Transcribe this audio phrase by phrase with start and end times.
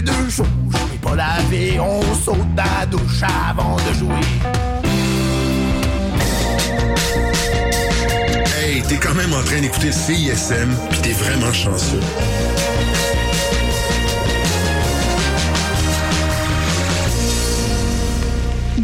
[0.00, 0.46] de deux choses.
[0.70, 4.14] Je pas lavé, on saute à douche avant de jouer.
[8.58, 12.00] Hey, t'es quand même en train d'écouter CISM, pis t'es vraiment chanceux.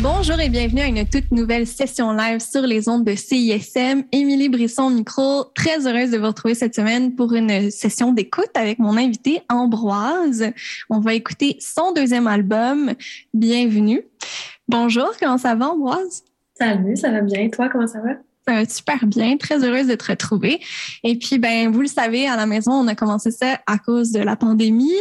[0.03, 4.05] Bonjour et bienvenue à une toute nouvelle session live sur les ondes de CISM.
[4.13, 8.79] Émilie Brisson micro, très heureuse de vous retrouver cette semaine pour une session d'écoute avec
[8.79, 10.53] mon invité Ambroise.
[10.91, 12.93] On va écouter son deuxième album,
[13.33, 14.03] Bienvenue.
[14.69, 16.25] Bonjour, comment ça va Ambroise?
[16.55, 17.41] Salut, ça va bien.
[17.41, 18.11] Et toi, comment ça va?
[18.49, 20.61] Euh, super bien, très heureuse de te retrouver.
[21.03, 24.13] Et puis, ben, vous le savez, à la maison, on a commencé ça à cause
[24.13, 24.93] de la pandémie.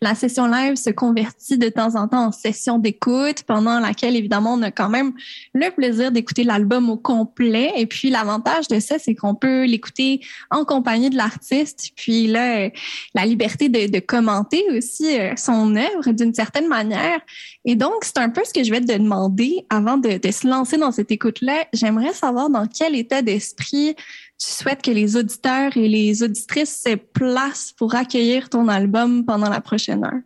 [0.00, 4.54] La session live se convertit de temps en temps en session d'écoute, pendant laquelle, évidemment,
[4.54, 5.14] on a quand même
[5.52, 7.72] le plaisir d'écouter l'album au complet.
[7.76, 10.20] Et puis, l'avantage de ça, c'est qu'on peut l'écouter
[10.52, 11.90] en compagnie de l'artiste.
[11.96, 12.68] Puis là,
[13.16, 17.20] la liberté de, de commenter aussi euh, son œuvre d'une certaine manière.
[17.64, 20.48] Et donc, c'est un peu ce que je vais te demander avant de, de se
[20.48, 21.66] lancer dans cette écoute-là.
[21.72, 26.96] J'aimerais savoir dans quel état d'esprit tu souhaites que les auditeurs et les auditrices se
[26.96, 30.20] placent pour accueillir ton album pendant la prochaine heure?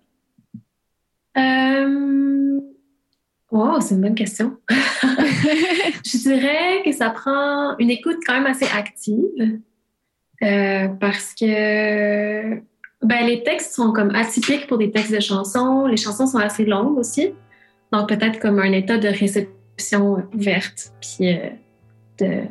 [1.36, 2.60] Euh...
[3.50, 4.56] Wow, c'est une bonne question.
[4.70, 9.60] je dirais que ça prend une écoute quand même assez active
[10.42, 12.60] euh, parce que
[13.02, 15.86] ben, les textes sont comme atypiques pour des textes de chansons.
[15.86, 17.32] Les chansons sont assez longues aussi.
[17.92, 20.92] Donc peut-être comme un état de réception ouverte.
[21.00, 21.50] Puis euh,
[22.18, 22.42] de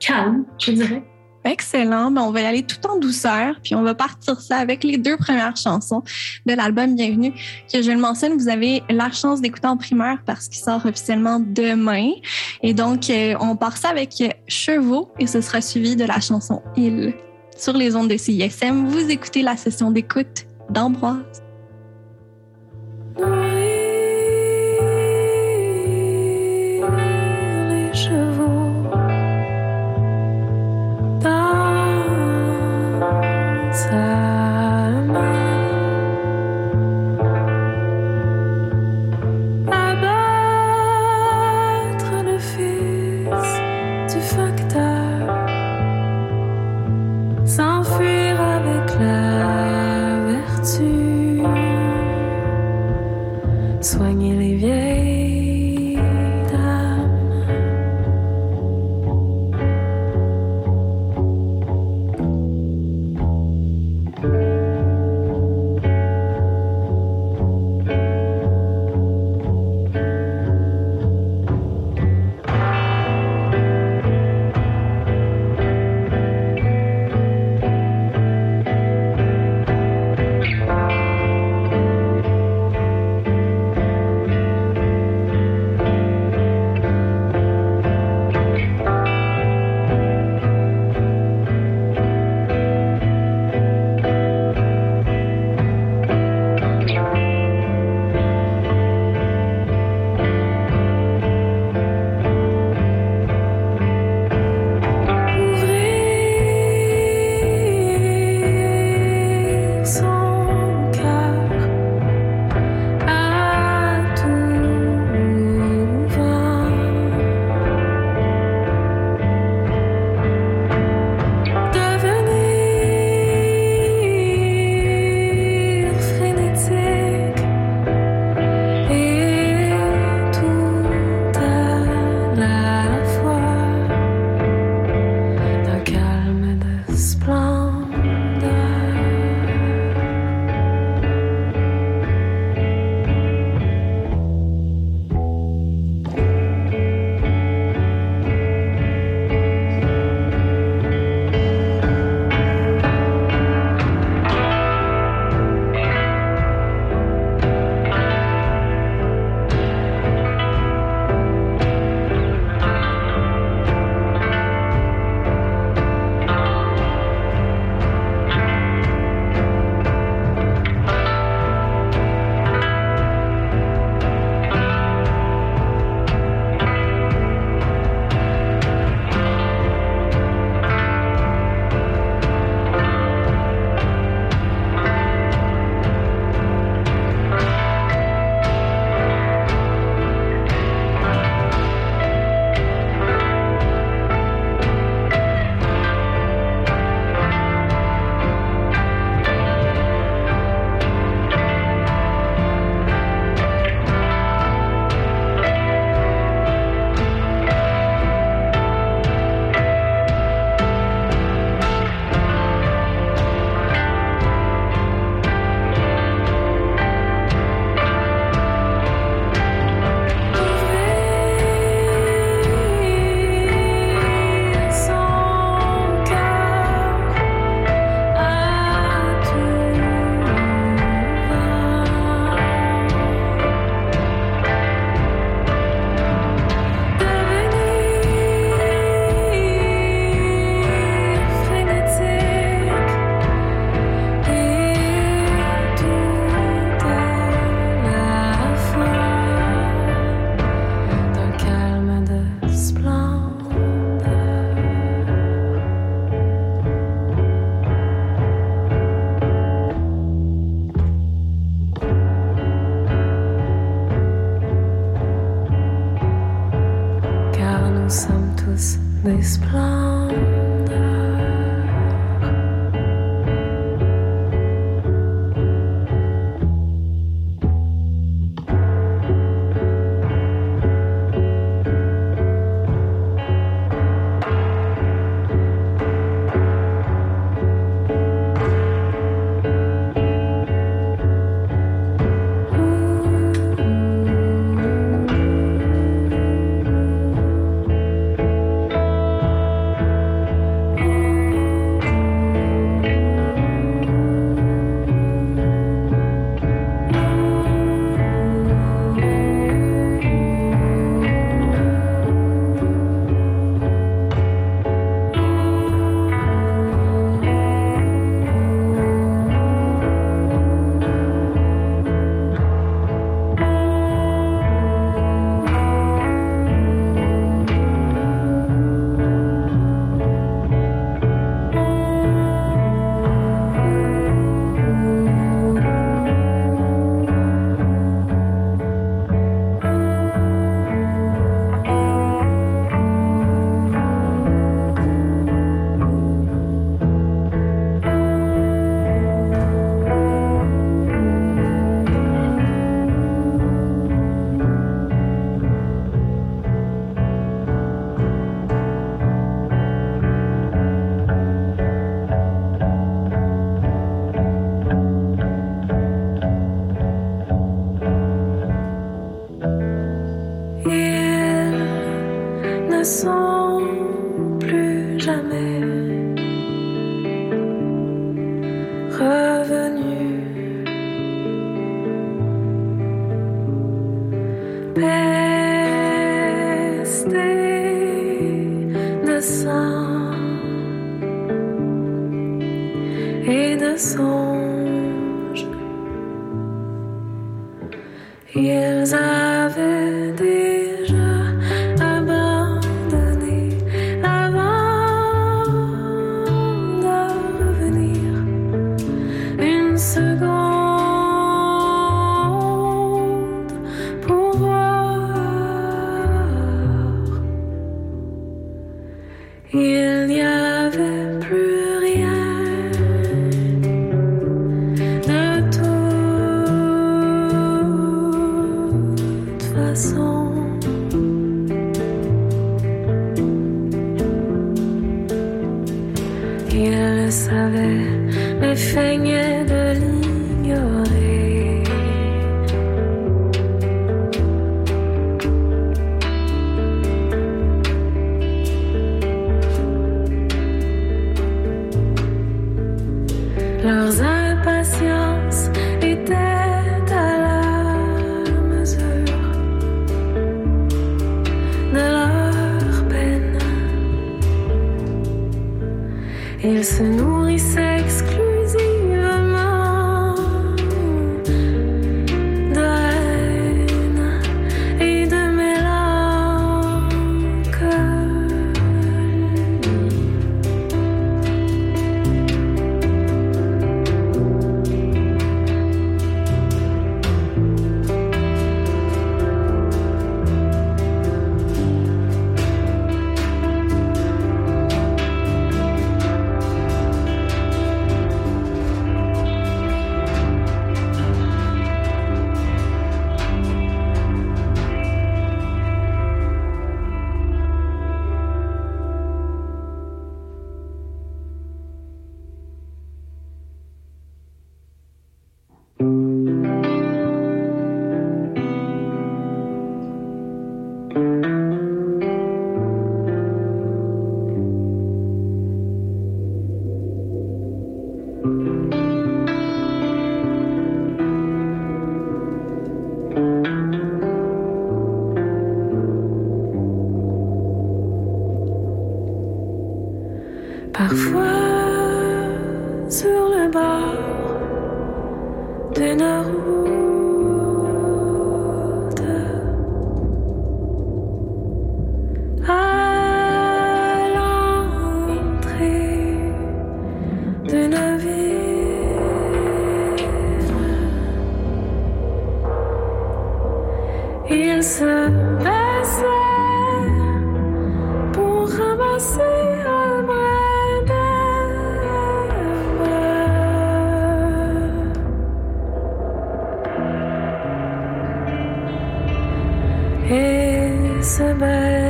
[0.00, 1.02] calme, je dirais.
[1.44, 2.12] Excellent.
[2.12, 4.96] Ben, on va y aller tout en douceur, puis on va partir ça avec les
[4.96, 6.04] deux premières chansons
[6.46, 7.32] de l'album Bienvenue,
[7.72, 11.40] que je le mentionne, vous avez la chance d'écouter en primeur parce qu'il sort officiellement
[11.40, 12.12] demain.
[12.62, 14.12] Et donc, euh, on part ça avec
[14.46, 17.12] Chevaux et ce sera suivi de la chanson Il.
[17.56, 21.41] Sur les ondes de CISM, vous écoutez la session d'écoute d'Ambroise.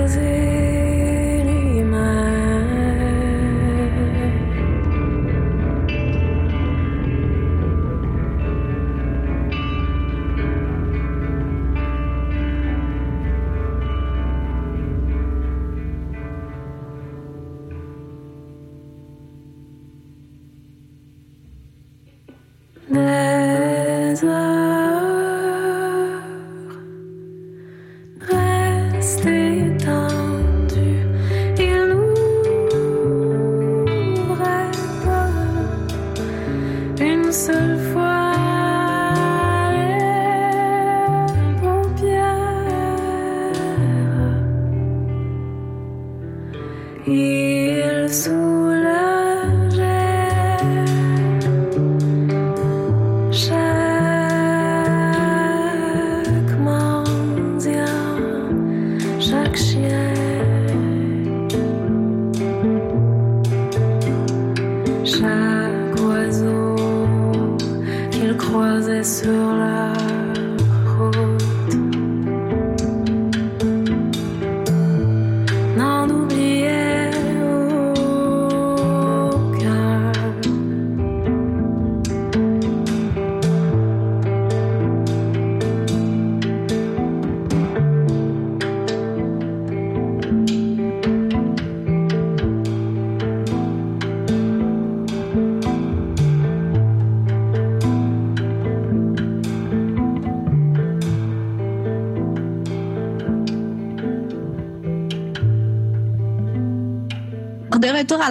[0.09, 0.32] Se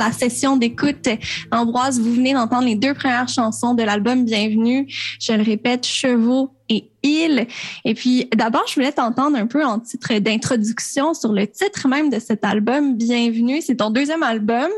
[0.01, 1.07] la session d'écoute,
[1.51, 4.87] Ambroise, vous venez d'entendre les deux premières chansons de l'album Bienvenue.
[5.19, 7.45] Je le répète, Chevaux et Île.
[7.85, 12.09] Et puis, d'abord, je voulais t'entendre un peu en titre d'introduction sur le titre même
[12.09, 13.61] de cet album, Bienvenue.
[13.61, 14.69] C'est ton deuxième album.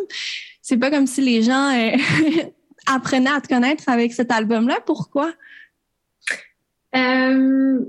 [0.61, 1.95] C'est pas comme si les gens euh,
[2.85, 4.79] apprenaient à te connaître avec cet album-là.
[4.85, 5.31] Pourquoi?
[6.95, 7.79] Euh,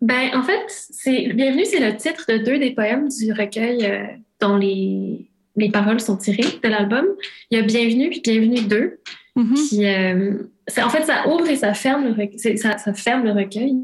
[0.00, 4.06] ben, en fait, c'est Bienvenue, c'est le titre de deux des poèmes du recueil euh,
[4.40, 5.27] dont les,
[5.58, 7.06] les paroles sont tirées de l'album.
[7.50, 9.00] Il y a Bienvenue puis Bienvenue 2.
[9.36, 9.54] Mhm.
[9.54, 10.34] Puis, euh,
[10.82, 12.58] en fait, ça ouvre et ça ferme le recueil.
[12.58, 13.74] Ça, ça ferme le recueil.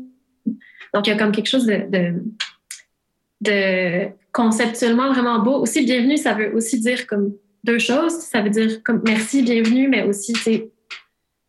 [0.92, 2.22] Donc, il y a comme quelque chose de, de,
[3.40, 5.60] de conceptuellement vraiment beau.
[5.60, 8.12] Aussi, bienvenue, ça veut aussi dire comme deux choses.
[8.12, 10.70] Ça veut dire comme merci, bienvenue, mais aussi, c'est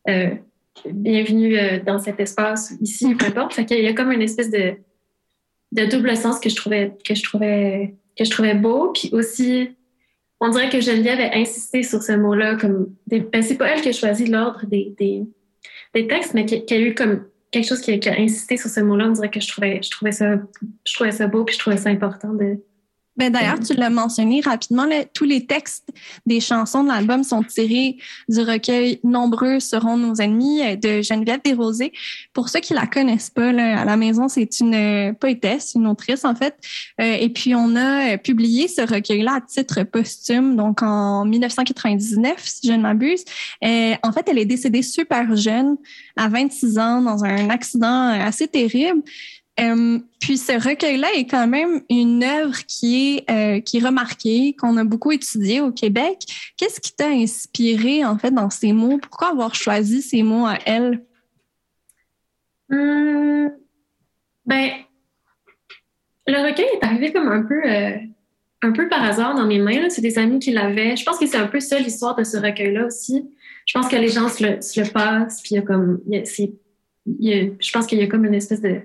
[0.07, 0.29] euh,
[0.85, 3.53] bienvenue euh, dans cet espace ici, peu importe.
[3.53, 4.75] Fait qu'il y a comme une espèce de,
[5.71, 8.91] de double sens que je trouvais, que je trouvais, que je trouvais beau.
[8.93, 9.69] Puis aussi,
[10.39, 13.89] on dirait que Geneviève a insisté sur ce mot-là comme ben, c'est pas elle qui
[13.89, 17.97] a choisi l'ordre des, des, textes, mais qui, a eu comme quelque chose qui a,
[17.97, 19.07] qui a insisté sur ce mot-là.
[19.07, 20.35] On dirait que je trouvais, je trouvais ça,
[20.85, 22.57] je trouvais ça beau, puis je trouvais ça important de.
[23.17, 25.87] Ben d'ailleurs, tu l'as mentionné rapidement, là, tous les textes
[26.25, 31.39] des chansons de l'album sont tirés du recueil Nombreux seront nos ennemis euh, de Geneviève
[31.43, 31.93] Desrosiers.
[32.33, 35.87] Pour ceux qui la connaissent pas, là, à la maison, c'est une euh, poétesse, une
[35.87, 36.55] autrice en fait.
[37.01, 42.35] Euh, et puis on a euh, publié ce recueil-là à titre posthume, donc en 1999,
[42.39, 43.23] si je ne m'abuse.
[43.63, 45.77] Euh, en fait, elle est décédée super jeune,
[46.15, 49.01] à 26 ans, dans un accident assez terrible.
[49.59, 54.53] Euh, puis ce recueil-là est quand même une œuvre qui est euh, qui est remarquée,
[54.53, 56.17] qu'on a beaucoup étudiée au Québec.
[56.57, 58.97] Qu'est-ce qui t'a inspiré en fait dans ces mots?
[58.97, 61.05] Pourquoi avoir choisi ces mots à elle?
[62.69, 63.51] Hum,
[64.45, 64.71] ben,
[66.27, 67.97] le recueil est arrivé comme un peu, euh,
[68.61, 69.89] un peu par hasard dans mes mains.
[69.89, 70.97] C'est des amis qui l'avaient.
[70.97, 73.29] Je pense que c'est un peu ça l'histoire de ce recueil-là aussi.
[73.65, 77.71] Je pense que les gens se le, le passent, puis il y a comme, je
[77.71, 78.81] pense qu'il y a comme une espèce de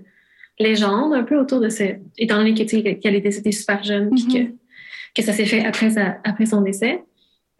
[0.60, 1.82] légende un peu autour de ce,
[2.18, 4.32] étant donné qu'elle est décédée super jeune, puis Mhm.
[4.32, 4.52] que,
[5.16, 7.02] que ça s'est fait après, sa- après son décès.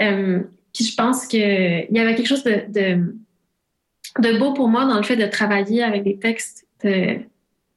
[0.02, 0.40] Euh,
[0.72, 1.40] puis je pense qu'il
[1.90, 3.14] y avait quelque chose de, de,
[4.20, 7.16] de beau pour moi dans le fait de travailler avec des textes de,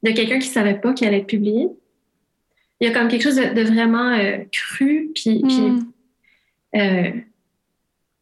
[0.04, 1.68] de quelqu'un qui savait pas qu'il allait être publié.
[2.80, 5.80] Il y a comme quelque chose de, de vraiment euh, cru, puis, puis, Hmm.
[6.76, 7.10] euh,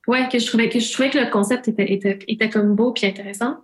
[0.07, 2.93] ouais, que je trouvais que je trouvais que le concept était, était, était comme beau
[2.93, 3.57] puis intéressant.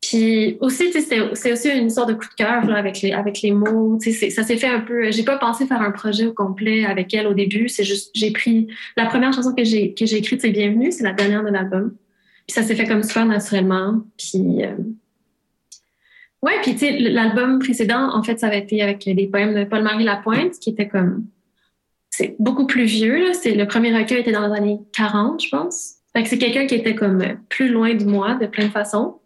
[0.00, 3.52] Puis aussi, c'est aussi une sorte de coup de cœur là, avec les avec les
[3.52, 3.98] mots.
[4.00, 5.10] Ça s'est fait un peu.
[5.10, 7.68] J'ai pas pensé faire un projet au complet avec elle au début.
[7.68, 11.44] C'est juste, j'ai pris la première chanson que j'ai écrite, c'est Bienvenue, c'est la dernière
[11.44, 11.94] de l'album.
[12.46, 14.02] Puis ça s'est fait comme super naturellement.
[14.16, 14.74] Puis euh,
[16.42, 19.64] ouais, puis tu sais, l'album précédent, en fait, ça avait été avec des poèmes de
[19.64, 21.26] Paul-Marie Lapointe, qui était comme
[22.08, 23.32] c'est beaucoup plus vieux.
[23.34, 25.96] C'est, le premier recueil était dans les années 40, je pense.
[26.12, 29.19] Fait que c'est quelqu'un qui était comme plus loin de moi de plein de façons.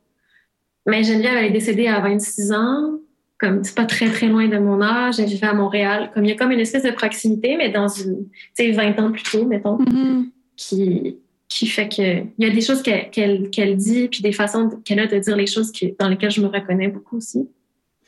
[0.87, 2.99] Mais Geneviève, elle est décédée à 26 ans,
[3.39, 6.11] comme c'est pas très très loin de mon âge, elle vivait à Montréal.
[6.15, 8.27] Comme il y a comme une espèce de proximité, mais dans une,
[8.57, 10.31] tu sais, 20 ans plus tôt, mettons, Mhm.
[10.57, 11.17] qui,
[11.49, 12.03] qui fait que
[12.39, 15.47] il y a des choses qu'elle dit, puis des façons qu'elle a de dire les
[15.47, 17.49] choses qui, dans lesquelles je me reconnais beaucoup aussi.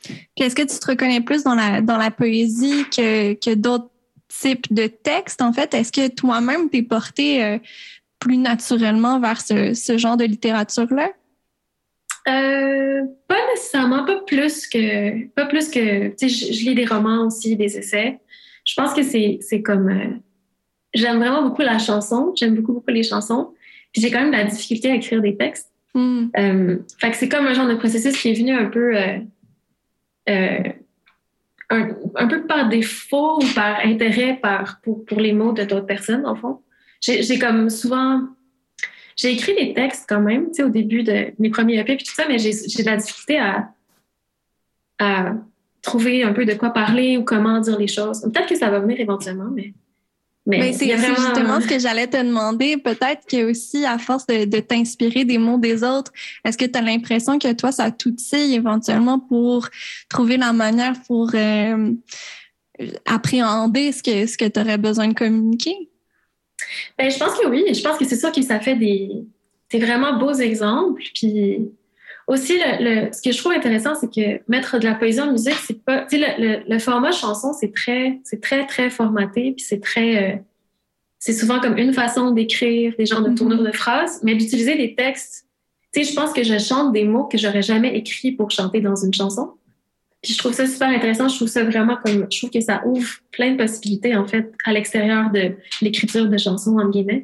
[0.03, 3.89] Puis est-ce que tu te reconnais plus dans la, dans la poésie que, que d'autres
[4.29, 5.73] types de textes, en fait?
[5.73, 7.57] Est-ce que toi-même, t'es porté euh,
[8.19, 11.09] plus naturellement vers ce, ce genre de littérature-là?
[12.27, 16.85] Euh, pas nécessairement, pas plus que, pas plus que, tu sais, je, je lis des
[16.85, 18.19] romans aussi, des essais.
[18.65, 20.09] Je pense que c'est, comme, euh,
[20.93, 23.53] j'aime vraiment beaucoup la chanson, j'aime beaucoup, beaucoup les chansons.
[23.93, 25.71] Puis j'ai quand même de la difficulté à écrire des textes.
[25.93, 26.27] Hmm.
[26.37, 28.97] Euh, fait que c'est comme un genre de processus qui est venu un peu,
[30.27, 35.85] un, un peu par défaut ou par intérêt par, pour, pour les mots de d'autres
[35.85, 36.59] personnes, en fond.
[36.99, 38.23] J'ai comme souvent,
[39.17, 42.05] j'ai écrit des textes quand même, tu sais, au début de mes premiers EP puis
[42.05, 43.73] tout ça, mais j'ai de la difficulté à,
[44.99, 45.33] à
[45.81, 48.21] trouver un peu de quoi parler ou comment dire les choses.
[48.21, 49.73] Peut-être que ça va venir éventuellement, mais.
[50.49, 52.77] Mais c'est vraiment- justement ce que j'allais te demander.
[52.77, 56.13] Peut-être que aussi, à force de, de t'inspirer des mots des autres,
[56.45, 59.67] est-ce que tu as l'impression que toi, ça t'outille éventuellement pour
[60.07, 61.91] trouver la manière pour euh,
[63.05, 65.89] appréhender ce que, ce que tu aurais besoin de communiquer?
[66.97, 67.63] Ben, je pense que oui.
[67.73, 69.09] Je pense que c'est ça que ça fait des,
[69.71, 71.01] des vraiment beaux exemples.
[71.13, 71.59] Puis
[72.27, 75.31] aussi, le, le- ce que je trouve intéressant, c'est que mettre de la poésie en
[75.31, 76.01] musique, c'est pas.
[76.05, 79.53] Tu sais, le, le, le format chanson, c'est très, c'est très, très formaté.
[79.53, 80.33] Puis c'est très.
[80.33, 80.37] euh,
[81.19, 83.35] c'est souvent comme une façon d'écrire des genres de Mhm.
[83.35, 85.45] tournures de phrases, mais d'utiliser des textes.
[85.93, 88.81] Tu sais, je pense que je chante des mots que j'aurais jamais écrits pour chanter
[88.81, 89.53] dans une chanson.
[90.27, 91.29] Je trouve ça super intéressant.
[91.29, 92.27] Je trouve ça vraiment comme.
[92.29, 96.37] Je trouve que ça ouvre plein de possibilités, en fait, à l'extérieur de l'écriture de
[96.37, 97.23] chansons, en guillemets.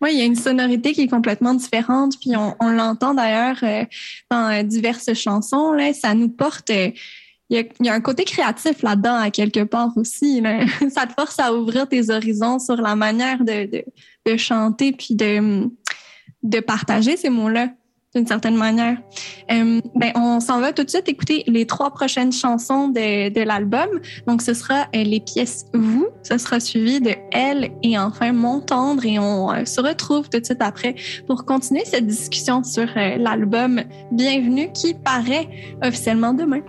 [0.00, 3.84] Oui, il y a une sonorité qui est complètement différente, puis on, l'entend d'ailleurs euh,
[4.30, 5.72] dans euh, diverses chansons.
[5.72, 6.70] Là, ça nous porte.
[6.70, 6.90] euh,
[7.50, 10.42] il y, a, un côté créatif là-dedans, à quelque part aussi.
[10.90, 17.16] Ça te force à ouvrir tes horizons sur la manière de, chanter puis de partager
[17.16, 17.70] ces mots-là
[18.18, 18.96] d'une certaine manière.
[19.50, 23.40] Euh, ben, on s'en va tout de suite écouter les trois prochaines chansons de, de
[23.42, 23.88] l'album.
[24.26, 28.60] Donc, ce sera euh, les pièces Vous, ce sera suivi de Elle et enfin Mon
[28.60, 30.94] tendre et on euh, se retrouve tout de suite après
[31.26, 35.48] pour continuer cette discussion sur l'album Bienvenue qui paraît
[35.82, 36.62] officiellement demain.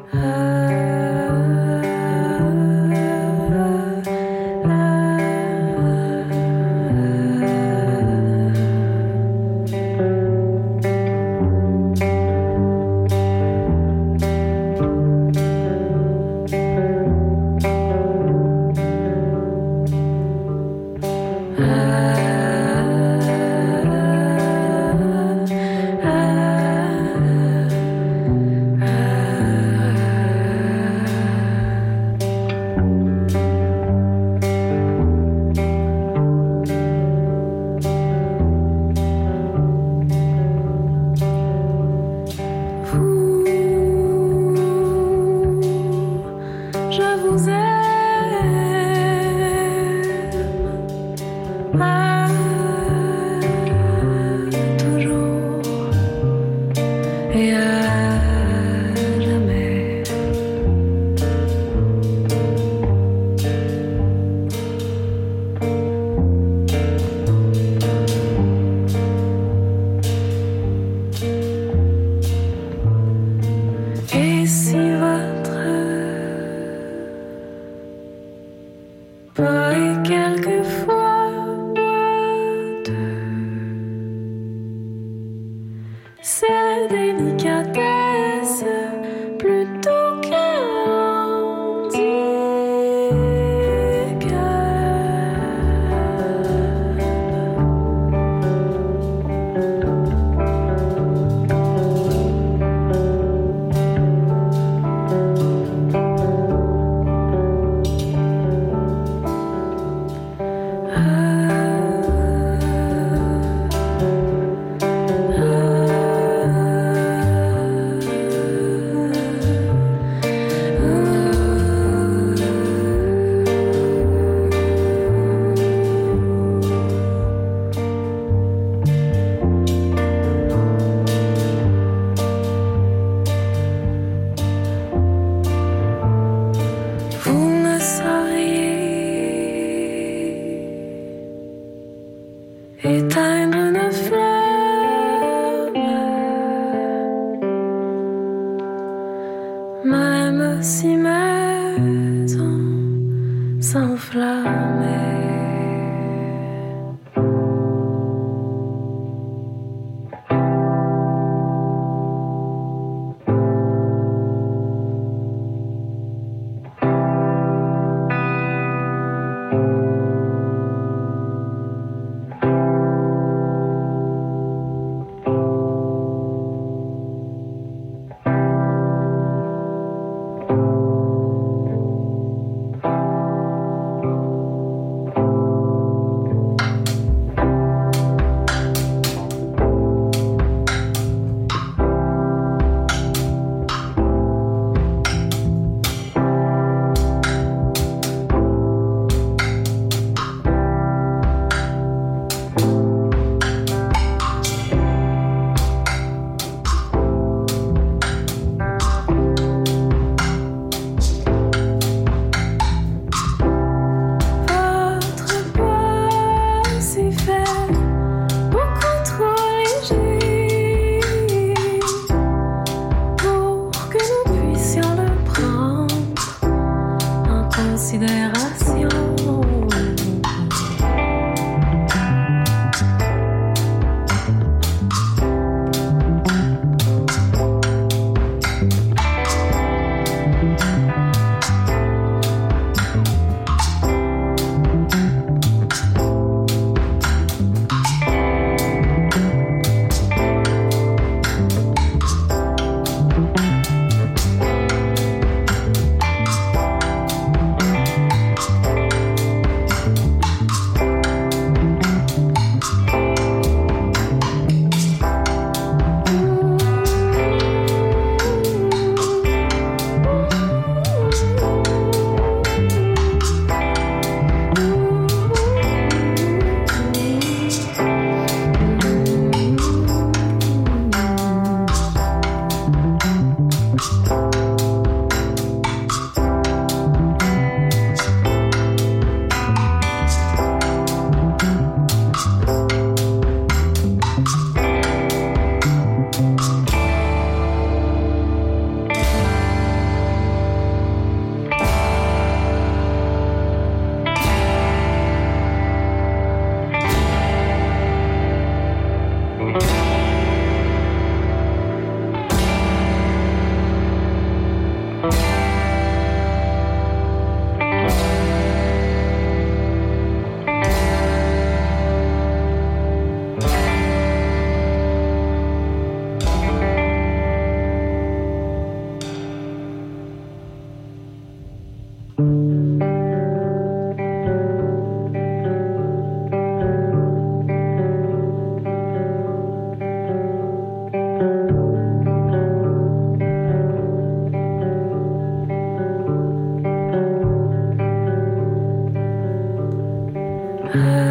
[350.74, 351.06] Yeah.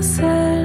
[0.00, 0.64] c'est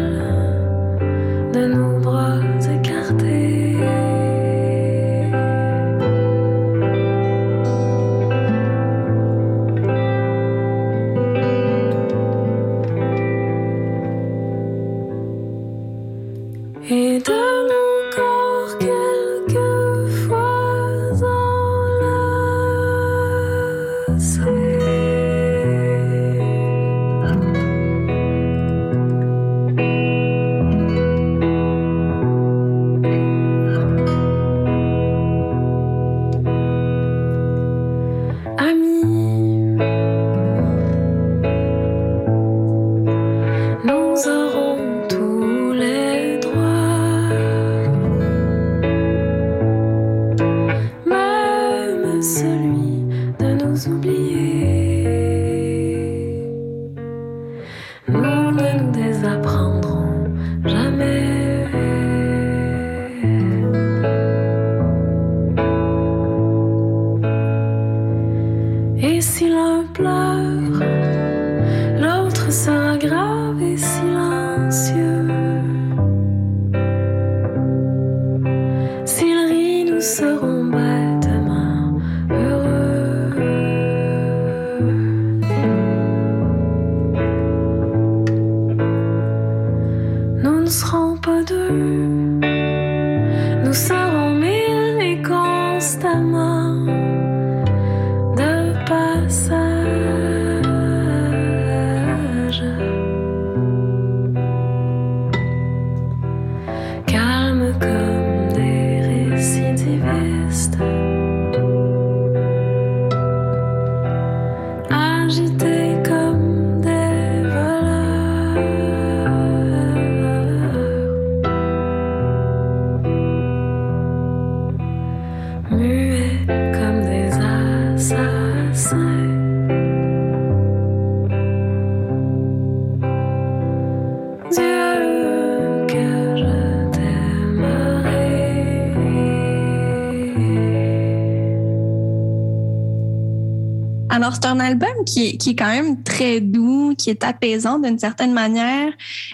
[145.09, 148.93] qui est, qui est quand même très doux, qui est apaisant d'une certaine manière.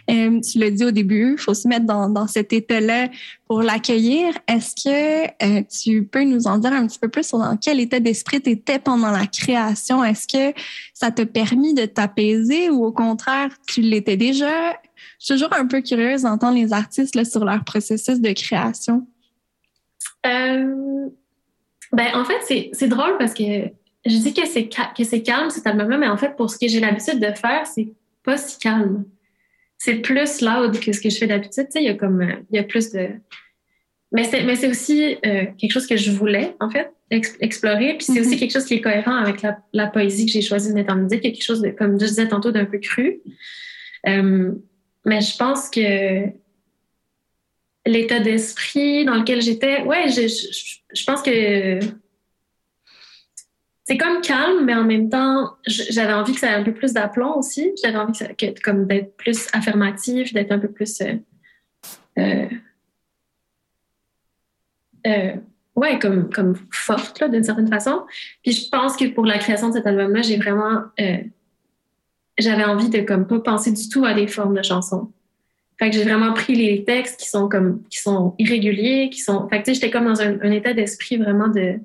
[0.10, 3.10] Euh, tu l'as dit au début, il faut se mettre dans, dans cet état-là
[3.48, 4.34] pour l'accueillir.
[4.48, 7.80] Est-ce que euh, tu peux nous en dire un petit peu plus sur dans quel
[7.80, 10.04] état d'esprit tu étais pendant la création?
[10.04, 10.60] Est-ce que
[10.94, 14.72] ça t'a permis de t'apaiser ou au contraire, tu l'étais déjà?
[15.20, 19.06] Je suis toujours un peu curieuse d'entendre les artistes là, sur leur processus de création.
[20.26, 21.10] Euh,
[21.92, 23.72] ben, en fait, c'est drôle parce que
[24.06, 26.68] je dis que c'est que c'est calme cet album-là, mais en fait, pour ce que
[26.68, 27.90] j'ai l'habitude de faire, c'est
[28.24, 29.06] pas si calme.
[29.78, 31.66] C'est plus loud que ce que je fais d'habitude.
[31.66, 33.10] Tu sais, il y a comme, il y a plus de.
[34.12, 37.96] Mais c'est, mais c'est aussi euh, quelque chose que je voulais, en fait, explorer.
[37.98, 38.40] Puis c'est aussi mm-hmm.
[38.40, 40.98] quelque chose qui est cohérent avec la, la poésie que j'ai choisi de mettre en
[40.98, 41.22] musique.
[41.22, 43.22] quelque chose de, comme je disais tantôt, d'un peu cru.
[44.08, 44.52] Euh,
[45.04, 46.28] mais je pense que
[47.86, 51.80] l'état d'esprit dans lequel j'étais, ouais, je, je, je pense que
[53.88, 56.94] c'est comme calme, mais en même temps, j'avais envie que ça ait un peu plus
[56.94, 57.72] d'aplomb aussi.
[57.84, 61.14] J'avais envie que, d'être plus affirmatif, d'être un peu plus euh,
[62.18, 62.48] euh,
[65.06, 65.36] euh,
[65.76, 68.06] ouais, comme, comme forte d'une certaine façon.
[68.42, 70.86] Puis je pense que pour la création de cet album-là, j'ai vraiment
[72.38, 75.12] j'avais envie de comme pas penser du tout à des formes de chansons.
[75.78, 79.48] Fait que j'ai vraiment pris les textes qui sont comme qui sont irréguliers, qui sont.
[79.48, 81.80] Fait que j'étais comme dans un état d'esprit vraiment de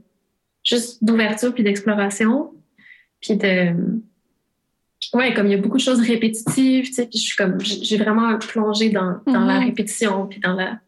[0.70, 2.52] juste d'ouverture puis d'exploration.
[3.20, 3.74] Puis de.
[5.14, 7.60] Ouais, comme il y a beaucoup de choses répétitives, tu sais, puis je suis comme.
[7.60, 9.64] J'ai vraiment plongé dans, dans la mm-hmm.
[9.64, 10.80] répétition puis dans la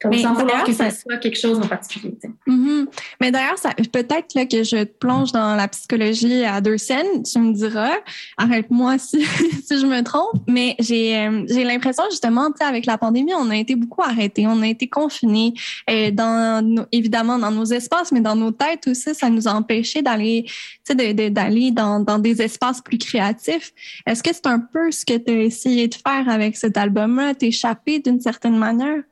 [0.00, 2.16] comme sans vouloir que ça, soit quelque chose en particulier.
[2.46, 2.86] Mm-hmm.
[3.20, 3.56] Mais d'ailleurs,
[3.92, 7.22] peut-être que je te plonge dans la psychologie à deux scènes.
[7.22, 7.92] Tu me diras,
[8.36, 9.24] arrête-moi si,
[9.64, 10.42] si je me trompe.
[10.48, 14.62] Mais j'ai euh, j'ai l'impression justement, avec la pandémie, on a été beaucoup arrêtés, on
[14.62, 15.54] a été confinés,
[15.88, 20.02] euh, dans évidemment dans nos espaces, mais dans nos têtes aussi, ça nous a empêché
[20.02, 20.46] d'aller,
[20.88, 23.72] d'aller dans, dans des espaces plus créatifs.
[24.06, 27.34] Est-ce que c'est un peu ce que tu as essayé de faire avec cet album-là,
[27.34, 29.02] t'échapper d'une certaine manière?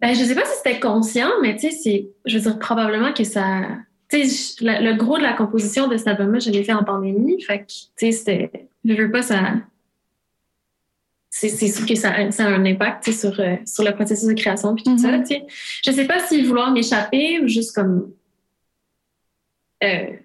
[0.00, 3.12] Ben, je sais pas si c'était conscient, mais tu sais, c'est, je veux dire, probablement
[3.12, 3.62] que ça,
[4.08, 7.40] tu sais, le, gros de la composition de cet album-là, je l'ai fait en pandémie,
[7.42, 9.56] fait que, tu sais, c'était, je veux pas, ça,
[11.28, 14.26] c'est, sûr que ça, ça a un impact, tu sais, sur, euh, sur le processus
[14.26, 15.46] de création puis tout ça, tu sais.
[15.84, 18.12] Je sais pas si vouloir m'échapper ou juste comme,
[19.84, 20.16] euh,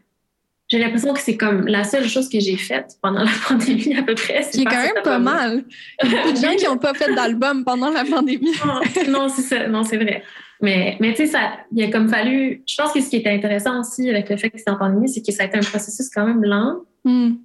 [0.78, 4.04] j'ai l'impression que c'est comme la seule chose que j'ai faite pendant la pandémie à
[4.04, 4.44] peu près.
[4.44, 5.64] c'est Qui est faire quand même pas mal.
[6.04, 8.52] Il y a beaucoup de gens qui n'ont pas fait d'album pendant la pandémie.
[8.66, 9.68] non, non, c'est ça.
[9.68, 10.24] Non, c'est vrai.
[10.62, 12.64] Mais, mais tu sais, ça, il a comme fallu.
[12.68, 15.08] Je pense que ce qui était intéressant aussi avec le fait que c'était en pandémie,
[15.08, 16.82] c'est que ça a été un processus quand même lent.
[17.04, 17.36] Hmm.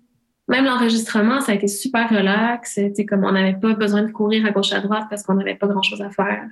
[0.48, 2.72] Même l'enregistrement, ça a été super relax.
[2.74, 5.54] C'était comme on n'avait pas besoin de courir à gauche à droite parce qu'on n'avait
[5.54, 6.44] pas grand chose à faire.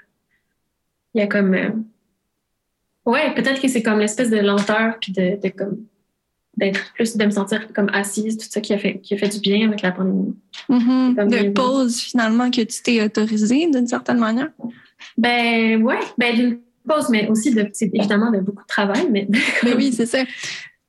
[1.15, 1.55] Il y a comme.
[1.55, 1.71] euh,
[3.07, 5.79] Ouais, peut-être que c'est comme l'espèce de lenteur puis de, de comme
[6.59, 9.29] d'être plus de me sentir comme assise, tout ça qui a fait qui a fait
[9.29, 10.35] du bien avec la pandémie.
[10.69, 11.53] De bienvenue.
[11.53, 14.51] pause, finalement, que tu t'es autorisé d'une certaine manière?
[15.17, 19.29] Ben ouais, ben d'une pause, mais aussi de c'est évidemment de beaucoup de travail, mais
[19.63, 20.25] Mais oui, c'est ça.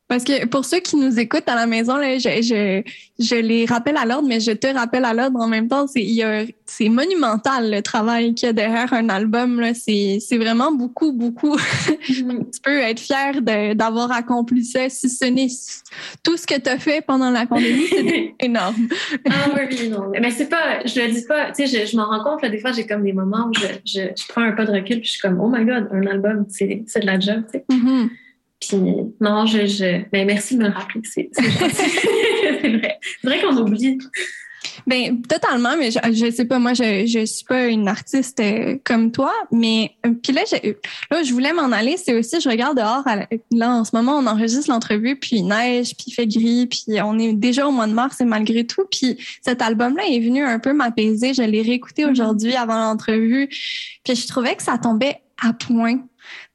[0.10, 2.82] Parce que pour ceux qui nous écoutent à la maison, là, je, je,
[3.24, 5.86] je les rappelle à l'ordre, mais je te rappelle à l'ordre en même temps.
[5.86, 9.60] C'est, il y a- c'est monumental le travail qu'il y a derrière un album.
[9.60, 9.76] Là.
[9.76, 11.56] C'est, c'est vraiment beaucoup, beaucoup.
[12.06, 12.24] tu
[12.64, 13.42] peux être fier
[13.76, 14.90] d'avoir accompli ça.
[14.90, 15.48] Si ce n'est
[16.24, 18.88] tout ce que tu as fait pendant la pandémie, c'est énorme.
[19.30, 20.12] Ah oui, non.
[20.20, 22.50] Mais c'est pas, je le dis pas, tu sais, je, je m'en rends compte, là,
[22.50, 24.98] des fois, j'ai comme des moments où je, je, je prends un pas de recul,
[25.02, 27.60] puis je suis comme, oh my god, un album, c'est c'est de la job, tu
[27.60, 27.66] sais.
[27.70, 28.10] Mhm.
[28.60, 28.78] Puis,
[29.22, 33.00] non, je, je, ben, merci de me le rappeler, c'est vrai.
[33.22, 33.98] C'est vrai qu'on oublie.
[34.86, 38.78] Ben totalement, mais je, je sais pas, moi je je suis pas une artiste euh,
[38.84, 40.56] comme toi, mais euh, puis là je,
[41.12, 44.18] là je voulais m'en aller, c'est aussi je regarde dehors à là en ce moment
[44.18, 47.72] on enregistre l'entrevue puis il neige puis il fait gris puis on est déjà au
[47.72, 51.34] mois de mars et malgré tout puis cet album là est venu un peu m'apaiser,
[51.34, 52.12] je l'ai réécouté Mhm.
[52.12, 53.48] aujourd'hui avant l'entrevue
[54.04, 56.00] puis je trouvais que ça tombait à point.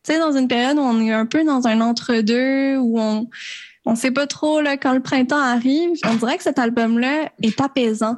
[0.05, 3.29] Tu sais dans une période où on est un peu dans un entre-deux où on
[3.87, 5.91] on sait pas trop là, quand le printemps arrive.
[6.07, 8.17] On dirait que cet album-là est apaisant.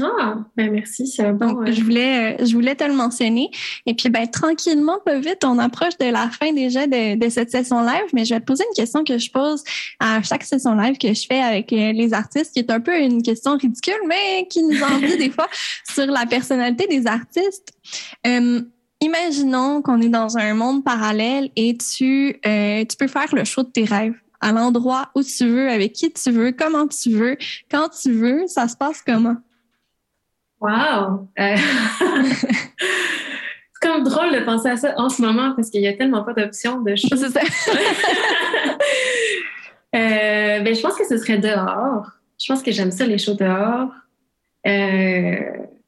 [0.00, 1.52] Ah, ben merci, c'est un bon.
[1.52, 3.50] Donc, je voulais, euh, je voulais te le mentionner.
[3.86, 7.50] Et puis, ben, tranquillement, pas vite, on approche de la fin déjà de, de cette
[7.50, 9.64] session live, mais je vais te poser une question que je pose
[9.98, 12.96] à chaque session live que je fais avec euh, les artistes, qui est un peu
[12.96, 15.48] une question ridicule, mais qui nous en dit des fois
[15.92, 17.72] sur la personnalité des artistes.
[18.26, 18.60] Euh,
[19.00, 23.62] imaginons qu'on est dans un monde parallèle et tu, euh, tu peux faire le show
[23.62, 27.36] de tes rêves à l'endroit où tu veux, avec qui tu veux, comment tu veux,
[27.70, 28.46] quand tu veux.
[28.46, 29.36] Ça se passe comment?
[30.60, 31.28] Wow!
[31.38, 31.56] Euh,
[32.76, 36.24] c'est comme drôle de penser à ça en ce moment parce qu'il y a tellement
[36.24, 37.32] pas d'options de choses.
[39.94, 42.10] Euh, ben, je pense que ce serait dehors.
[42.38, 43.90] Je pense que j'aime ça, les shows dehors.
[44.66, 45.40] Euh,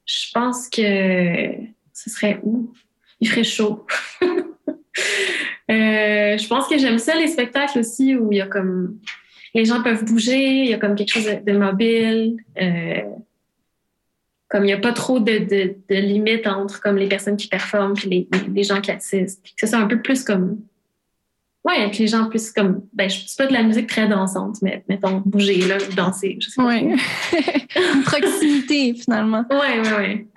[0.05, 0.81] je pense que
[1.93, 2.73] ce serait où?
[3.21, 3.85] Il ferait chaud.
[5.69, 8.99] Euh, je pense que j'aime ça, les spectacles aussi, où il y a comme.
[9.53, 12.35] Les gens peuvent bouger, il y a comme quelque chose de, mobile.
[12.61, 13.03] euh,
[14.49, 17.47] comme il n'y a pas trop de, de, de limites entre comme les personnes qui
[17.47, 19.41] performent et les, les gens qui assistent.
[19.41, 20.57] Puis que ce soit un peu plus comme
[21.63, 22.81] Ouais, avec les gens plus comme.
[22.91, 26.37] Ben, je suis pas de la musique très dansante, mais mettons, bouger, là, danser.
[26.41, 26.79] Je sais pas.
[28.05, 29.45] Proximité, finalement.
[29.51, 30.27] Ouais, ouais, ouais.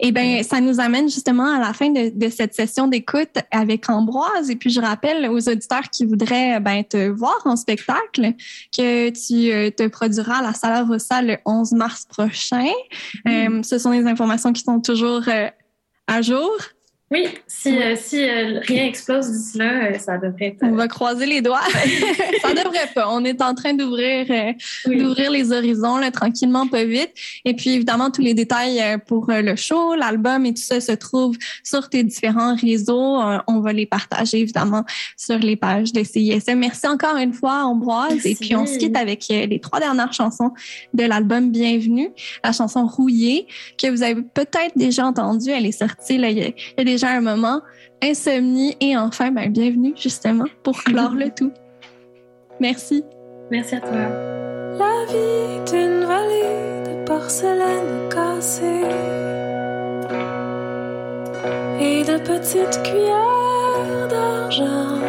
[0.00, 3.88] Eh bien, ça nous amène justement à la fin de, de cette session d'écoute avec
[3.90, 4.50] Ambroise.
[4.50, 8.34] Et puis, je rappelle aux auditeurs qui voudraient ben, te voir en spectacle
[8.76, 12.70] que tu euh, te produiras à la Sala Rossa le 11 mars prochain.
[13.28, 15.48] Euh, ce sont des informations qui sont toujours euh,
[16.06, 16.50] à jour.
[17.12, 20.58] Oui, si, euh, si euh, rien explose d'ici là, euh, ça devrait être.
[20.62, 21.60] On va croiser les doigts.
[22.40, 23.08] ça devrait pas.
[23.10, 24.52] On est en train d'ouvrir euh,
[24.86, 24.98] oui.
[24.98, 27.10] d'ouvrir les horizons là, tranquillement, pas vite.
[27.44, 30.80] Et puis évidemment, tous les détails euh, pour euh, le show, l'album et tout ça
[30.80, 33.20] se trouvent sur tes différents réseaux.
[33.20, 34.84] Euh, on va les partager évidemment
[35.16, 36.60] sur les pages de CISM.
[36.60, 38.12] Merci encore une fois, Ambroise.
[38.12, 38.28] Merci.
[38.28, 40.52] Et puis on se quitte avec euh, les trois dernières chansons
[40.94, 42.10] de l'album Bienvenue.
[42.44, 45.50] La chanson Rouillée, que vous avez peut-être déjà entendue.
[45.50, 47.60] Elle est sortie là, il y a, il y a déjà un moment.
[48.02, 51.52] Insomnie et enfin, ben, bienvenue justement pour clore le tout.
[52.60, 53.04] Merci.
[53.50, 53.90] Merci à toi.
[54.78, 58.84] La vie d'une vallée de porcelaine cassée
[61.80, 64.99] et de petites cuillères d'argent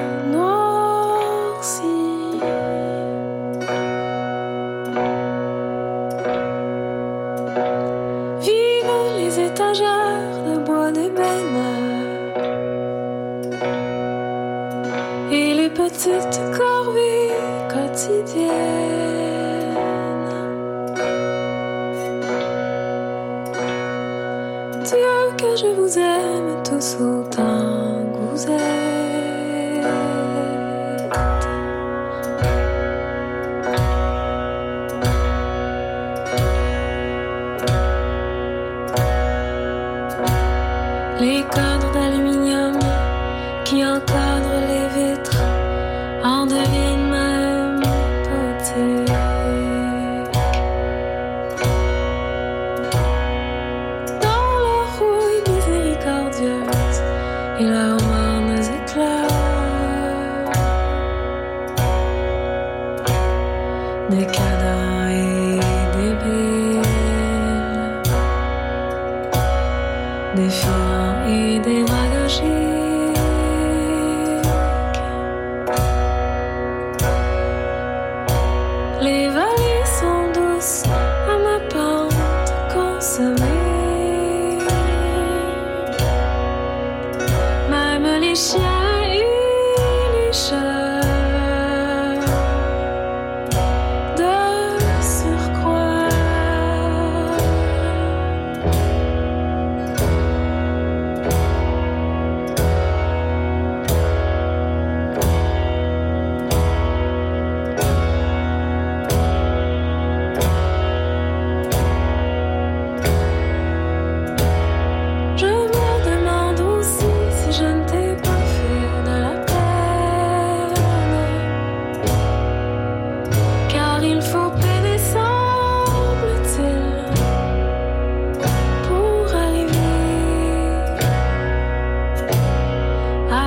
[15.74, 17.32] petites corvées
[17.70, 18.52] quotidiennes.
[24.84, 28.81] Dieu que je vous aime tous autant que vous êtes.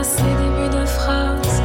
[0.04, 1.63] À ces débuts de phrases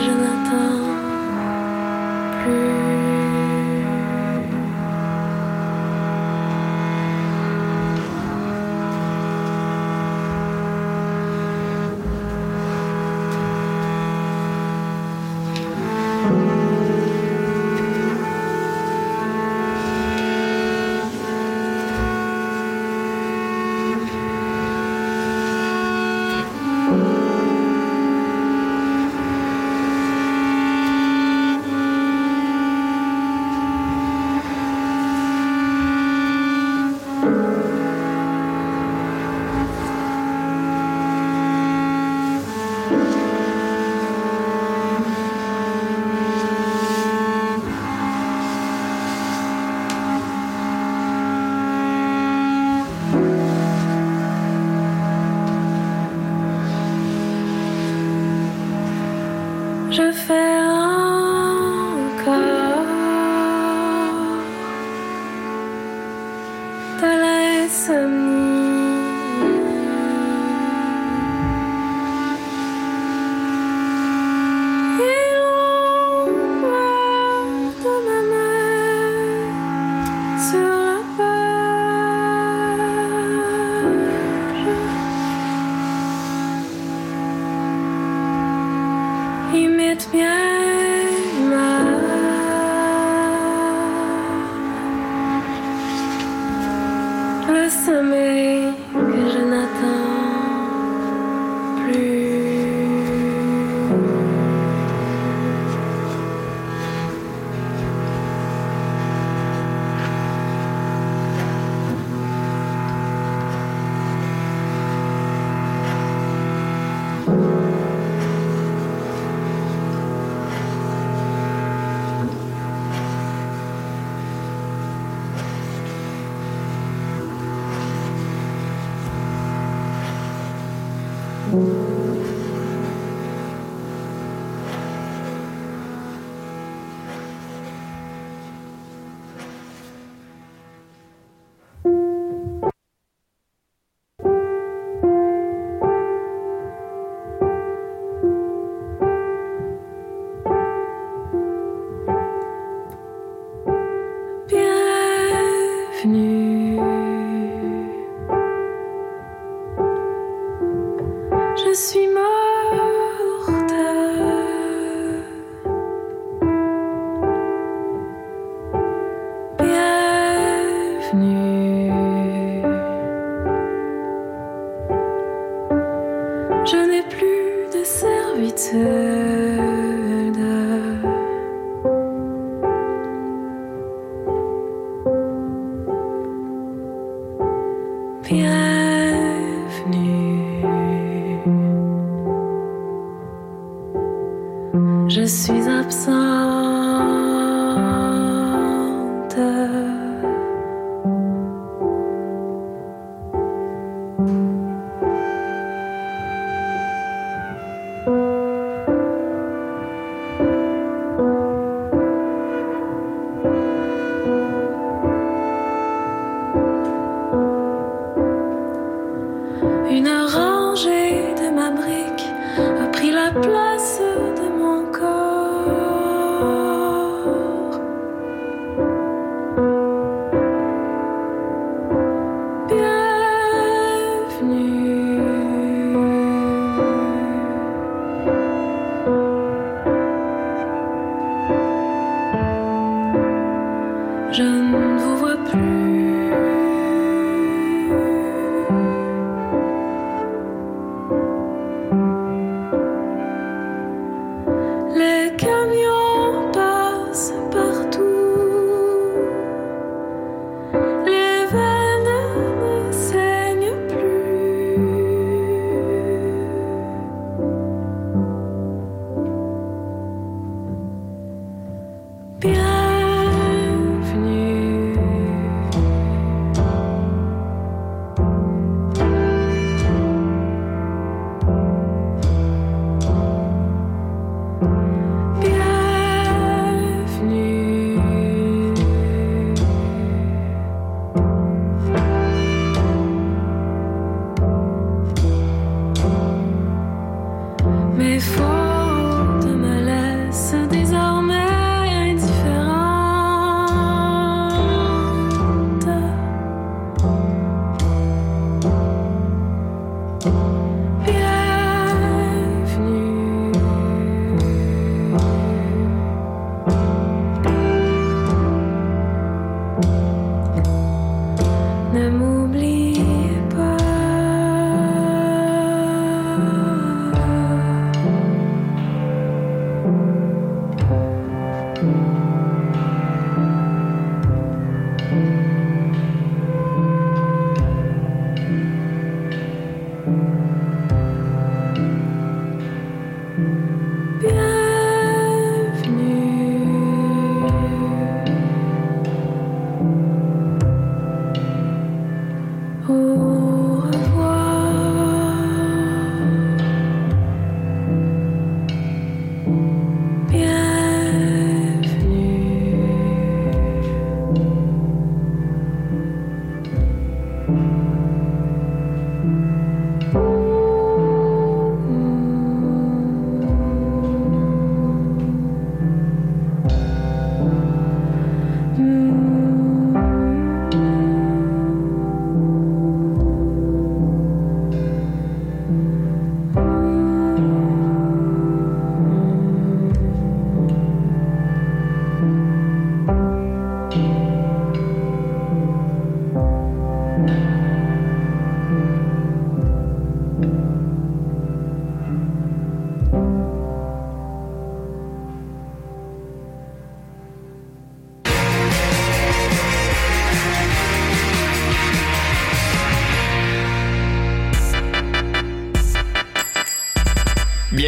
[0.00, 0.82] je n'attends
[2.42, 2.85] plus.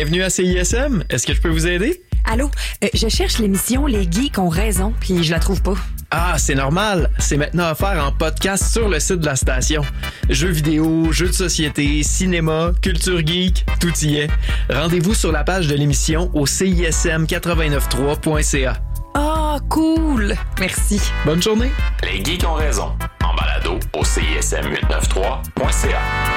[0.08, 1.04] Bienvenue à CISM.
[1.10, 2.02] Est-ce que je peux vous aider?
[2.24, 2.50] Allô,
[2.82, 5.74] euh, je cherche l'émission Les Geeks ont raison, puis je la trouve pas.
[6.10, 7.10] Ah, c'est normal.
[7.18, 9.82] C'est maintenant offert en podcast sur le site de la station.
[10.30, 14.30] Jeux vidéo, jeux de société, cinéma, culture geek, tout y est.
[14.70, 18.78] Rendez-vous sur la page de l'émission au cism893.ca.
[19.12, 20.34] Ah, cool!
[20.58, 21.02] Merci.
[21.26, 21.70] Bonne journée.
[22.02, 22.92] Les geeks ont raison.
[23.22, 26.27] En balado au CISM893.ca.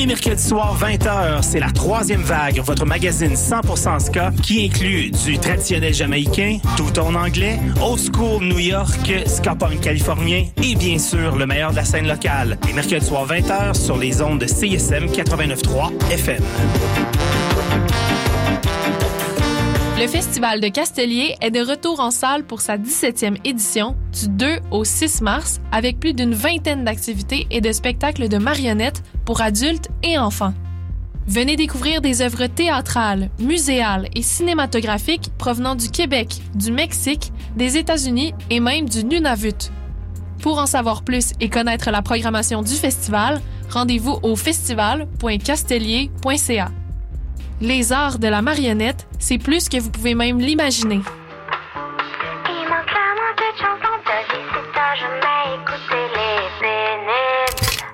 [0.00, 5.38] les mercredis soirs, 20h, c'est la troisième vague, votre magazine 100% ska qui inclut du
[5.38, 11.36] traditionnel jamaïcain, tout en anglais, old school New York, ska punk californien et bien sûr
[11.36, 12.56] le meilleur de la scène locale.
[12.66, 16.42] Les mercredis soirs, 20h sur les ondes de CSM 89.3 FM.
[20.00, 24.60] Le Festival de Castellier est de retour en salle pour sa 17e édition du 2
[24.70, 29.90] au 6 mars avec plus d'une vingtaine d'activités et de spectacles de marionnettes pour adultes
[30.02, 30.54] et enfants.
[31.26, 38.32] Venez découvrir des œuvres théâtrales, muséales et cinématographiques provenant du Québec, du Mexique, des États-Unis
[38.48, 39.70] et même du Nunavut.
[40.40, 46.70] Pour en savoir plus et connaître la programmation du festival, rendez-vous au festival.castellier.ca.
[47.62, 51.02] Les arts de la marionnette, c'est plus que vous pouvez même l'imaginer.
[51.04, 57.84] Il manque clairement cette chanson de vie, c'est à jamais écouter les bénéfices.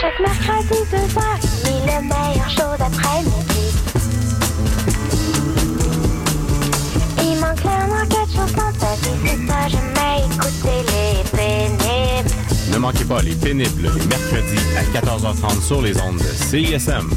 [0.00, 3.66] Chaque mercredi, deux heures, et le meilleur show d'après-midi.
[7.20, 12.30] Il manque clairement quelque chose dans ta vie, c'est à jamais écouter les pénibles.
[12.72, 17.10] Ne manquez pas les pénibles les mercredis à 14h30 sur les ondes de CISM.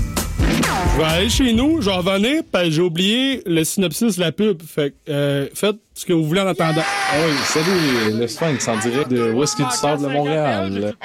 [0.83, 4.31] Je vais aller chez nous, je vais revenir, que j'ai oublié le synopsis de la
[4.31, 4.61] pub.
[4.61, 6.81] Fait que, euh, faites ce que vous voulez en attendant.
[6.83, 10.95] Ah oui, salut, le Sphinx en direct de Whisky du Sable de Montréal?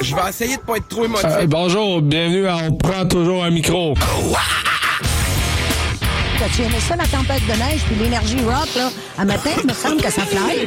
[0.00, 1.26] Je vais essayer de pas être trop émotif.
[1.26, 3.94] Euh, bonjour, bienvenue à On prend toujours un micro.
[6.42, 8.90] T'as-tu aimé ça, la tempête de neige puis l'énergie rock, là?
[9.16, 10.62] À matin, il me semble que ça fly.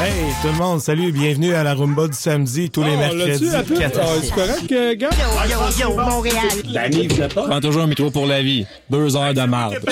[0.00, 3.46] Hey, tout le monde, salut, bienvenue à la Rumba du samedi, tous les Oh, mercredis.
[3.46, 3.78] l'as-tu, la pub?
[3.80, 4.06] 14.
[4.08, 5.10] Ah, C'est correct, euh, gars?
[5.50, 6.44] Yo, yo, Montréal.
[6.72, 7.42] Danny, vous êtes pas?
[7.42, 8.64] Prends toujours un métro pour la vie.
[8.88, 9.78] Deux heures de marde.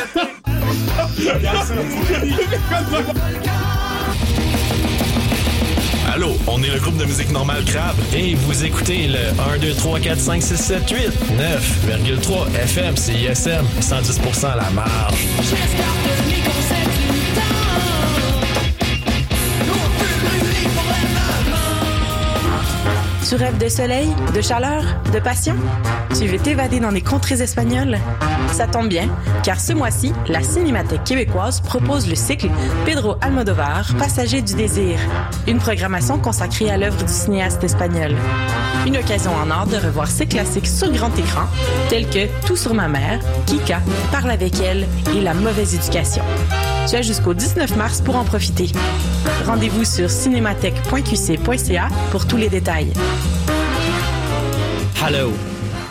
[6.15, 7.97] Allô, on est le groupe de musique normale Crabe.
[8.15, 9.19] Et vous écoutez le
[9.57, 10.97] 1, 2, 3, 4, 5, 6, 7, 8,
[11.89, 15.27] 9,3 FM, CISM, 110% à la marge.
[23.35, 25.57] Tu rêves de soleil, de chaleur, de passion?
[26.17, 27.99] Tu veux t'évader dans des contrées espagnoles?
[28.53, 29.09] Ça tombe bien,
[29.43, 32.49] car ce mois-ci, la Cinémathèque québécoise propose le cycle
[32.87, 35.01] Pedro Almodovar, Passager du désir,
[35.49, 38.15] une programmation consacrée à l'œuvre du cinéaste espagnol.
[38.87, 41.47] Une occasion en or de revoir ses classiques sur grand écran,
[41.89, 43.81] tels que Tout sur ma mère, Kika,
[44.13, 46.23] Parle avec elle et La mauvaise éducation.
[46.89, 48.67] Tu as jusqu'au 19 mars pour en profiter.
[49.47, 52.93] Rendez-vous sur cinémathèque.qc.ca pour tous les détails.
[55.07, 55.33] Hello,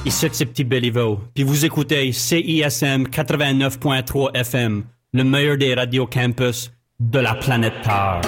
[0.06, 4.84] ici c'est Petit Béliveau, puis vous écoutez CISM 89.3 FM,
[5.14, 8.22] le meilleur des radios campus de la planète Terre.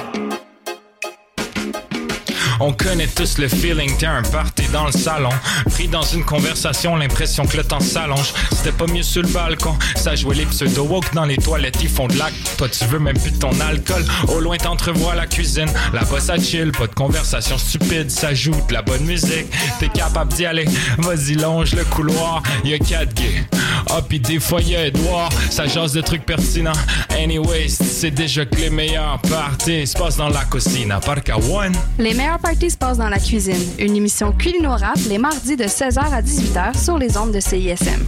[2.59, 5.29] On connaît tous le feeling, t'es un party dans le salon.
[5.71, 8.33] Pris dans une conversation, l'impression que le temps s'allonge.
[8.51, 12.07] C'était pas mieux sur le balcon, ça jouait les pseudo-woke dans les toilettes, ils font
[12.07, 12.35] de l'acte.
[12.57, 14.03] Toi, tu veux même plus ton alcool.
[14.27, 15.69] Au loin, t'entrevois la cuisine.
[15.93, 19.47] Là-bas, ça chill, pas de conversation stupide, ça joue de la bonne musique.
[19.79, 20.65] T'es capable d'y aller,
[20.99, 22.41] vas-y, longe le couloir.
[22.63, 23.45] Y'a quatre gays.
[23.89, 26.71] Ah, pis des fois, y'a Edouard, ça jase de trucs pertinents.
[27.11, 30.91] Anyways, c'est déjà que les meilleurs parties se passent dans la cuisine.
[30.91, 31.75] À part qu'à one.
[31.99, 32.13] Les
[32.45, 33.65] parties se passent dans la cuisine.
[33.79, 38.03] Une émission culinorable les mardis de 16h à 18h sur les ondes de CISM.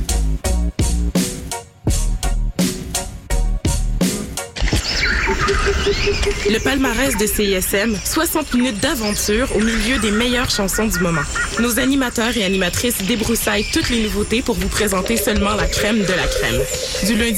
[6.49, 11.21] Le palmarès de CISM, 60 minutes d'aventure au milieu des meilleures chansons du moment.
[11.59, 16.13] Nos animateurs et animatrices débroussaillent toutes les nouveautés pour vous présenter seulement la crème de
[16.13, 16.61] la crème.
[17.05, 17.33] Du lundi